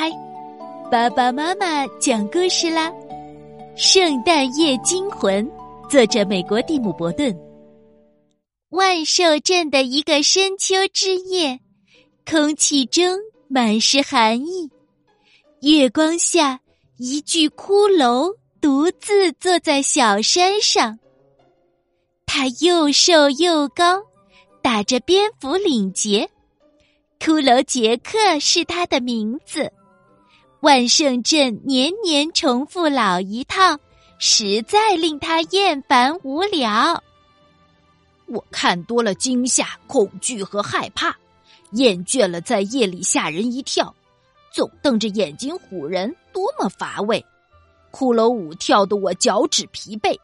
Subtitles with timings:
[0.00, 0.10] 嗨，
[0.90, 2.90] 爸爸妈妈讲故事啦！
[3.76, 5.46] 《圣诞夜惊魂》，
[5.90, 7.38] 作者美国蒂姆·伯顿。
[8.70, 11.60] 万寿镇的一个深秋之夜，
[12.24, 13.14] 空气中
[13.46, 14.70] 满是寒意。
[15.60, 16.58] 月光下，
[16.96, 20.98] 一具骷髅独自坐在小山上。
[22.24, 24.00] 他又瘦又高，
[24.62, 26.26] 打着蝙蝠领结。
[27.18, 29.70] 骷髅杰克是他的名字。
[30.60, 33.78] 万圣镇年年重复老一套，
[34.18, 37.02] 实在令他厌烦无聊。
[38.26, 41.16] 我看多了惊吓、恐惧和害怕，
[41.72, 43.94] 厌倦了在夜里吓人一跳，
[44.52, 47.24] 总瞪着眼睛唬人，多么乏味！
[47.90, 50.16] 骷髅舞跳得我脚趾疲惫。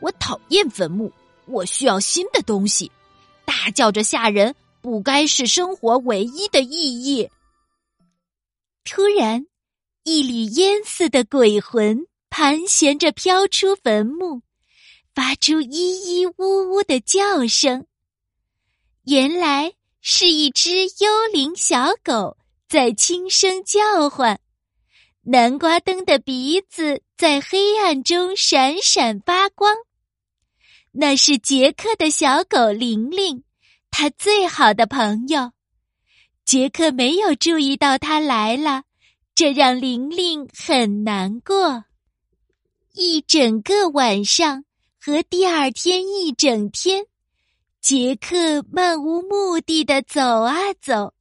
[0.00, 1.12] 我讨厌坟墓，
[1.46, 2.90] 我需要新的东西。
[3.44, 4.54] 大叫着吓人。
[4.80, 7.30] 不该是生活唯一的意义。
[8.84, 9.46] 突然，
[10.04, 14.42] 一缕烟似的鬼魂盘旋着飘出坟墓，
[15.14, 17.86] 发出咿咿呜呜的叫声。
[19.04, 22.36] 原来是一只幽灵小狗
[22.68, 24.40] 在轻声叫唤，
[25.22, 29.76] 南瓜灯的鼻子在黑暗中闪闪发光。
[30.90, 33.44] 那是杰克的小狗玲玲。
[33.90, 35.52] 他最好的朋友
[36.44, 38.84] 杰克没有注意到他来了，
[39.34, 41.84] 这让玲玲很难过。
[42.94, 44.64] 一整个晚上
[45.00, 47.06] 和第二天一整天，
[47.80, 51.14] 杰克漫无目的的走啊走，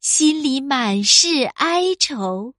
[0.00, 2.54] 心里满是哀愁。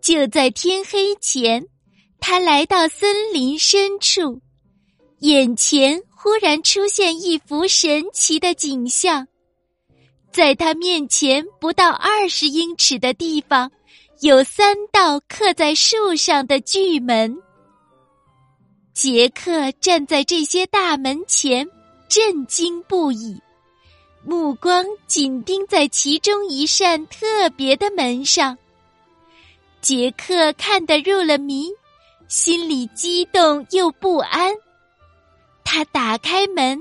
[0.00, 1.66] 就在天黑前，
[2.20, 4.40] 他来到森林深处，
[5.20, 6.02] 眼前。
[6.18, 9.28] 忽然出现一幅神奇的景象，
[10.30, 13.70] 在他面前不到二十英尺的地方，
[14.20, 17.36] 有三道刻在树上的巨门。
[18.92, 21.68] 杰克站在这些大门前，
[22.08, 23.40] 震惊不已，
[24.24, 28.56] 目光紧盯在其中一扇特别的门上。
[29.80, 31.70] 杰克看得入了迷，
[32.26, 34.54] 心里激动又不安。
[35.62, 36.80] 他打开门，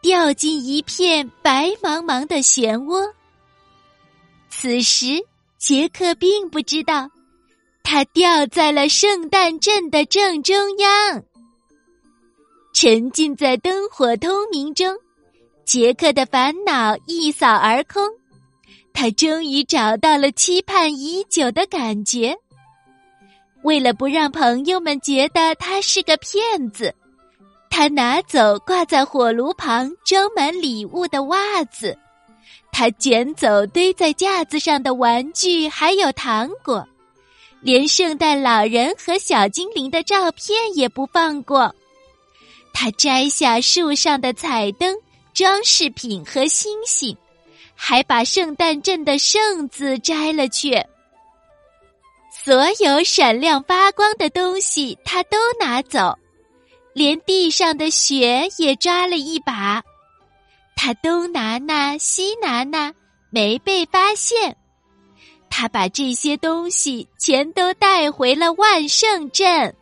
[0.00, 3.12] 掉进一片白茫茫的漩涡。
[4.48, 5.24] 此时，
[5.58, 7.10] 杰克并不知道，
[7.82, 11.22] 他掉在了圣诞镇的正中央。
[12.72, 14.96] 沉浸在灯火通明中，
[15.64, 18.02] 杰克的烦恼一扫而空。
[18.92, 22.36] 他终于找到了期盼已久的感觉。
[23.62, 26.94] 为了不让朋友们觉得他是个骗子。
[27.78, 31.94] 他拿走挂在火炉旁装满礼物的袜子，
[32.72, 36.82] 他捡走堆在架子上的玩具，还有糖果，
[37.60, 41.70] 连圣诞老人和小精灵的照片也不放过。
[42.72, 44.96] 他摘下树上的彩灯、
[45.34, 47.14] 装饰品和星星，
[47.74, 50.82] 还把圣诞镇的“圣”字摘了去。
[52.42, 56.18] 所有闪亮发光的东西，他都拿走。
[56.96, 59.82] 连地上的雪也抓了一把，
[60.74, 62.94] 他东拿拿西拿拿，
[63.28, 64.56] 没被发现。
[65.50, 69.76] 他把这些东西全都带回了万圣镇。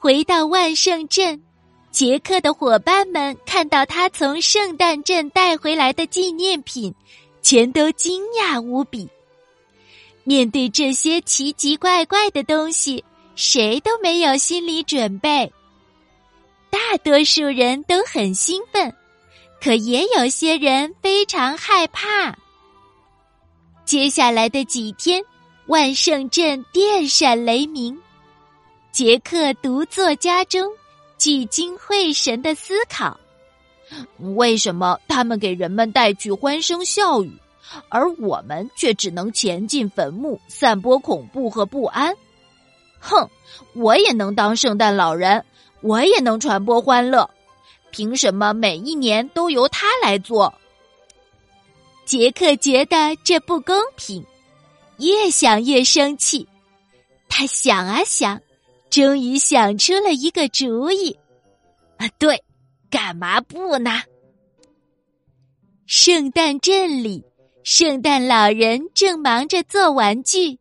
[0.00, 1.40] 回到万圣镇，
[1.92, 6.92] 杰克的伙伴们看到他从圣诞镇带回来的纪念品，
[7.40, 9.08] 全都惊讶无比。
[10.24, 13.04] 面对这些奇奇怪怪的东西。
[13.40, 15.50] 谁都没有心理准备，
[16.68, 18.94] 大多数人都很兴奋，
[19.62, 22.36] 可也有些人非常害怕。
[23.86, 25.24] 接下来的几天，
[25.68, 27.98] 万圣镇电闪雷鸣，
[28.92, 30.70] 杰克独坐家中，
[31.16, 33.18] 聚精会神的思考：
[34.34, 37.32] 为什么他们给人们带去欢声笑语，
[37.88, 42.14] 而我们却只能前进坟墓，散播恐怖和不安？
[43.00, 43.28] 哼，
[43.74, 45.44] 我也能当圣诞老人，
[45.80, 47.28] 我也能传播欢乐。
[47.90, 50.54] 凭什么每一年都由他来做？
[52.04, 54.24] 杰克觉得这不公平，
[54.98, 56.46] 越想越生气。
[57.28, 58.40] 他想啊想，
[58.90, 61.18] 终于想出了一个主意。
[61.96, 62.44] 啊，对，
[62.88, 64.02] 干嘛不呢？
[65.86, 67.24] 圣诞镇里，
[67.64, 70.59] 圣诞老人正忙着做玩具。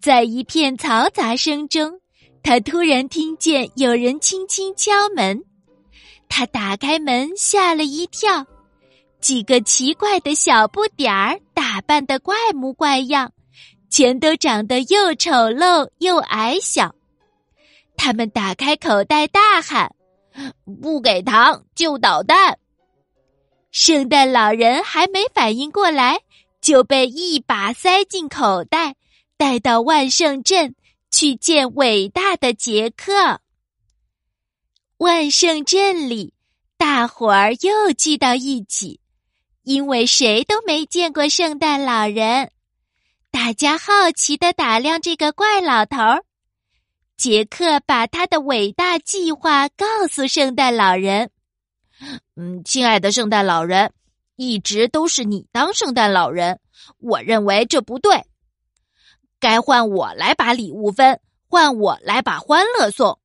[0.00, 2.00] 在一片嘈杂声中，
[2.42, 5.42] 他突然听见有人轻轻敲门。
[6.28, 8.46] 他打开门，吓了一跳，
[9.20, 13.32] 几个奇怪的小不点儿打扮的怪模怪样，
[13.90, 16.94] 全都长得又丑陋又矮小。
[17.96, 19.94] 他们打开口袋，大喊
[20.82, 22.58] ：“不给糖就捣蛋！”
[23.72, 26.20] 圣诞老人还没反应过来，
[26.60, 28.96] 就被一把塞进口袋，
[29.36, 30.74] 带到万圣镇
[31.10, 33.40] 去见伟大的杰克。
[34.96, 36.32] 万圣镇里，
[36.78, 39.00] 大伙儿又聚到一起，
[39.62, 42.50] 因为谁都没见过圣诞老人，
[43.30, 45.98] 大家好奇的打量这个怪老头。
[47.18, 51.30] 杰克把他的伟大计划告诉圣诞老人
[52.36, 53.92] ：“嗯，亲爱的圣诞老人，
[54.36, 56.58] 一直都是你当圣诞老人，
[56.98, 58.22] 我认为这不对，
[59.40, 63.18] 该换我来把礼物分，换我来把欢乐送。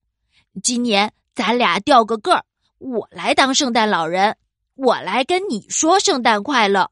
[0.63, 2.43] 今年。”咱俩调个个儿，
[2.77, 4.35] 我来当圣诞老人，
[4.75, 6.91] 我来跟你说圣诞快乐，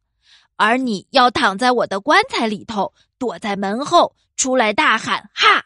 [0.56, 5.66] 而你要躺在我的棺材里头，躲在门后，出来大喊哈！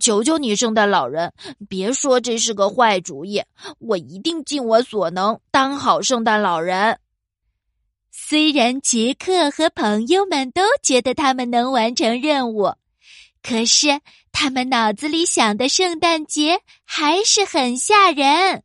[0.00, 1.34] 求求你，圣诞老人，
[1.68, 3.42] 别说这是个坏主意，
[3.78, 6.98] 我一定尽我所能当好圣诞老人。
[8.16, 12.72] 虽然杰克和朋友们都觉得他们能完成任务。
[13.42, 14.00] 可是，
[14.30, 18.62] 他们脑子里想的圣诞节还是很吓人。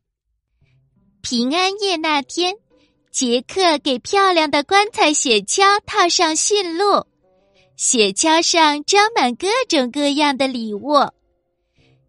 [1.20, 2.54] 平安夜那天，
[3.10, 7.04] 杰克给漂亮的棺材雪橇套上驯鹿，
[7.76, 10.94] 雪橇上装满各种各样的礼物。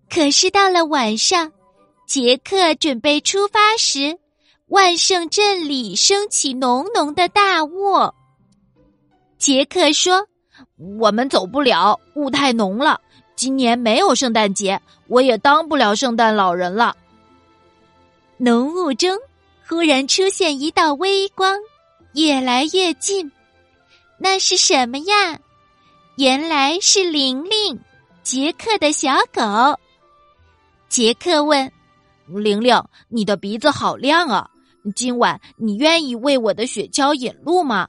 [0.09, 1.51] 可是到了晚上，
[2.07, 4.17] 杰克准备出发时，
[4.71, 8.13] 万圣镇里升起浓浓的大雾。
[9.37, 10.25] 杰克说。
[10.99, 12.99] 我们走不了，雾太浓了。
[13.35, 16.95] 今年没有圣诞节，我也当不了圣诞老人了。
[18.37, 19.17] 浓雾中
[19.67, 21.57] 忽然出现一道微光，
[22.13, 23.31] 越来越近。
[24.19, 25.39] 那是什么呀？
[26.17, 27.79] 原来是玲玲，
[28.21, 29.41] 杰克的小狗。
[30.89, 31.71] 杰克问
[32.27, 32.79] ：“玲玲，
[33.09, 34.47] 你的鼻子好亮啊！
[34.95, 37.87] 今晚你愿意为我的雪橇引路吗？”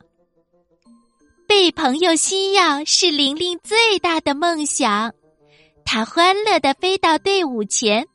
[1.46, 5.12] 被朋友需要是玲玲最大的梦想，
[5.84, 8.06] 她欢乐的飞到队伍前，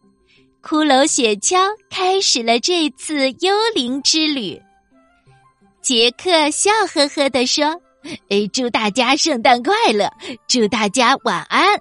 [0.64, 4.60] 骷髅雪橇开始了这次幽灵之旅。
[5.84, 7.80] 杰克笑呵呵的说
[8.30, 10.12] ：“哎，祝大家圣诞快乐，
[10.48, 11.80] 祝大家晚安。”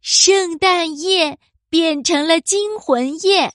[0.00, 1.36] 圣诞夜
[1.68, 3.52] 变成了惊魂夜，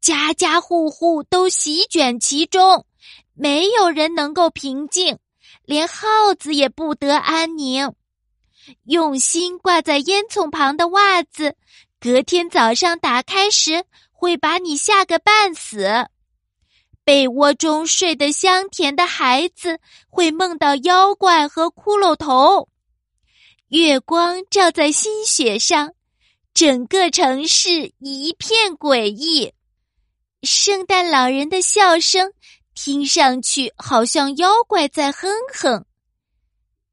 [0.00, 2.86] 家家户户都席卷其中，
[3.34, 5.18] 没有人能够平静。
[5.64, 7.92] 连耗子也不得安宁，
[8.84, 11.56] 用心挂在烟囱旁的袜子，
[12.00, 16.06] 隔天早上打开时会把你吓个半死；
[17.04, 19.78] 被窝中睡得香甜的孩子
[20.08, 22.70] 会梦到妖怪和骷髅头。
[23.68, 25.92] 月光照在新雪上，
[26.54, 29.52] 整个城市一片诡异。
[30.42, 32.32] 圣诞老人的笑声。
[32.80, 35.84] 听上去好像妖怪在哼哼，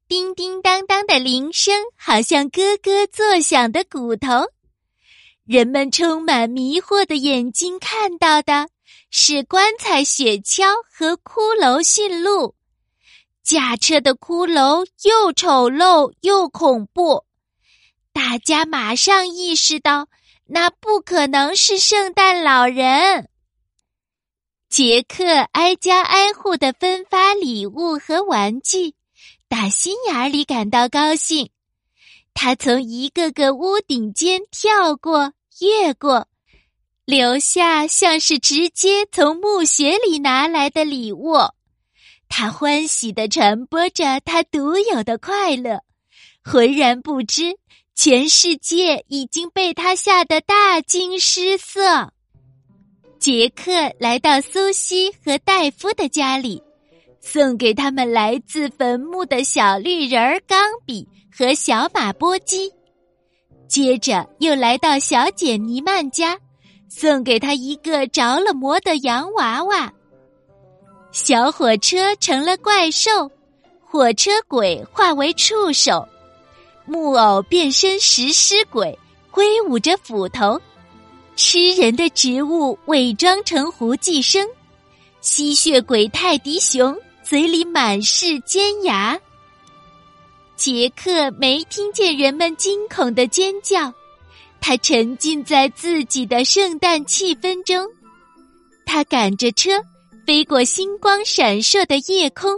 [0.08, 4.48] 叮叮当当的铃声好像咯咯作响的骨头，
[5.44, 8.68] 人们充满迷惑的眼睛看到的
[9.12, 12.56] 是棺材雪橇和骷髅驯鹿，
[13.44, 17.24] 驾车的骷髅又丑陋又恐怖，
[18.12, 20.08] 大家马上意识到
[20.46, 23.28] 那不可能是圣诞老人。
[24.76, 28.92] 杰克挨家挨户的分发礼物和玩具，
[29.48, 31.48] 打心眼里感到高兴。
[32.34, 36.28] 他从一个个屋顶间跳过、越过，
[37.06, 41.38] 留下像是直接从墓穴里拿来的礼物。
[42.28, 45.80] 他欢喜的传播着他独有的快乐，
[46.44, 47.56] 浑然不知
[47.94, 52.12] 全世界已经被他吓得大惊失色。
[53.18, 56.62] 杰克来到苏西和戴夫的家里，
[57.20, 61.06] 送给他们来自坟墓的小绿人儿钢笔
[61.36, 62.70] 和小马波基。
[63.68, 66.38] 接着又来到小姐尼曼家，
[66.88, 69.92] 送给他一个着了魔的洋娃娃。
[71.10, 73.30] 小火车成了怪兽，
[73.84, 76.06] 火车轨化为触手，
[76.84, 78.96] 木偶变身食尸鬼，
[79.30, 80.60] 挥舞着斧头。
[81.36, 84.48] 吃人的植物伪装成胡寄生，
[85.20, 89.20] 吸血鬼泰迪熊嘴里满是尖牙。
[90.56, 93.92] 杰克没听见人们惊恐的尖叫，
[94.62, 97.86] 他沉浸在自己的圣诞气氛中。
[98.86, 99.72] 他赶着车
[100.26, 102.50] 飞过星光闪烁的夜空，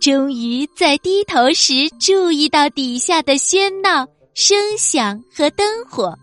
[0.00, 6.18] 终于在低头时注意到底下的喧闹声响和灯火。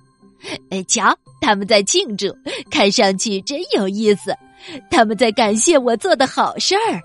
[0.69, 2.35] 哎，瞧，他们在庆祝，
[2.71, 4.33] 看上去真有意思。
[4.91, 7.01] 他们在感谢我做的好事儿。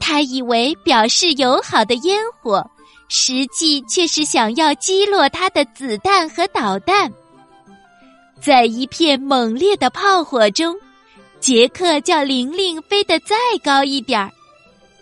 [0.00, 2.64] 他以为表示友好的烟火，
[3.08, 7.10] 实际却是想要击落他的子弹和导弹。
[8.40, 10.76] 在一片猛烈的炮火中，
[11.40, 14.30] 杰克叫玲玲飞得再高一点儿，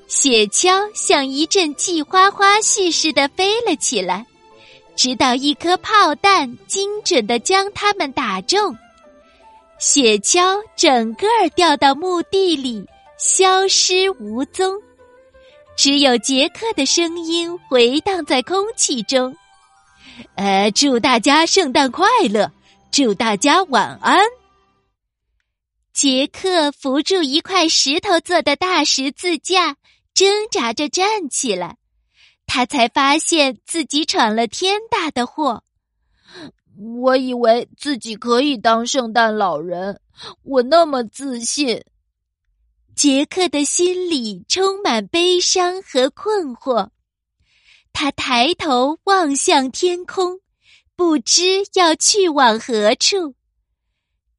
[0.06, 4.24] 雪橇像一阵季花花絮似的飞了起来，
[4.94, 8.76] 直到一颗炮弹精准的将他们打中，
[9.78, 12.86] 雪橇整个掉到墓地里，
[13.18, 14.74] 消失无踪。
[15.76, 19.34] 只有杰克的声音回荡在空气中，
[20.34, 22.52] 呃，祝大家圣诞快乐，
[22.90, 24.22] 祝大家晚安。
[25.94, 29.76] 杰克扶住一块石头做的大十字架，
[30.14, 31.76] 挣扎着站起来，
[32.54, 35.64] 他才发现自己闯了天大的祸。
[37.00, 39.98] 我以为自己可以当圣诞老人，
[40.42, 41.82] 我那么自信。
[42.94, 46.90] 杰克的心里充满悲伤和困惑，
[47.90, 50.38] 他抬头望向天空，
[50.94, 53.34] 不知要去往何处。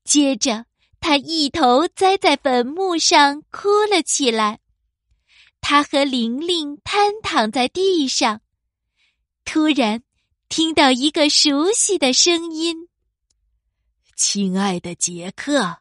[0.03, 0.65] 接着，
[0.99, 4.59] 他一头栽在坟墓上，哭了起来。
[5.65, 8.41] 他和玲玲瘫躺在地上，
[9.45, 10.03] 突然
[10.49, 12.89] 听到一个熟悉的声音
[14.17, 15.77] ：“亲爱的杰克，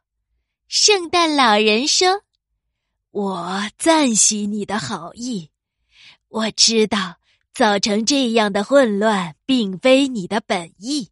[0.68, 2.22] 圣诞老人说。”
[3.10, 5.50] 我赞许你的好意，
[6.28, 7.16] 我知道
[7.52, 11.10] 造成这样的混乱并非你的本意，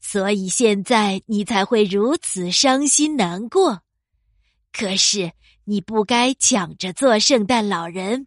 [0.00, 3.82] 所以现在你才会如此伤心难过。
[4.72, 5.30] 可是
[5.64, 8.26] 你不该抢着做圣诞老人，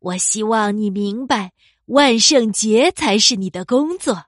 [0.00, 1.52] 我希望你明白，
[1.86, 4.26] 万圣节才是你的工作。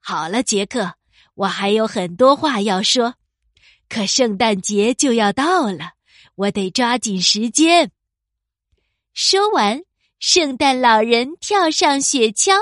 [0.00, 0.94] 好了，杰克，
[1.34, 3.14] 我还有很多话要说，
[3.88, 5.92] 可圣诞节就要到了。
[6.34, 7.90] 我得抓紧时间。
[9.12, 9.82] 说完，
[10.20, 12.54] 圣诞老人跳上雪橇，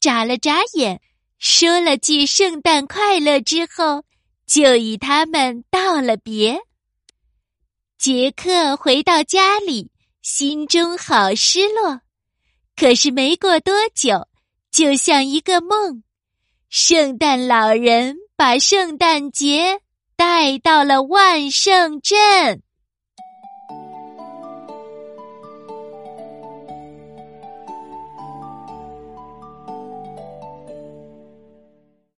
[0.00, 1.00] 眨了眨眼，
[1.38, 4.04] 说了句“圣诞快乐”之后，
[4.46, 6.60] 就与他们道了别。
[8.02, 9.88] 杰克回到家里，
[10.22, 12.00] 心中好失落。
[12.74, 14.26] 可是没过多久，
[14.72, 16.02] 就像一个梦，
[16.68, 19.78] 圣诞老人把圣诞节
[20.16, 22.64] 带到了万圣镇。